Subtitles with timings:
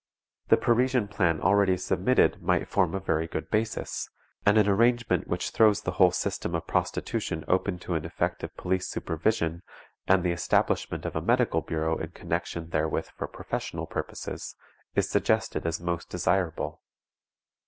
[0.47, 4.09] The Parisian plan already submitted might form a very good basis;
[4.47, 8.87] and an arrangement which throws the whole system of prostitution open to an effective police
[8.87, 9.61] supervision,
[10.07, 14.55] and the establishment of a medical bureau in connection therewith for professional purposes,
[14.95, 16.81] is suggested as most desirable.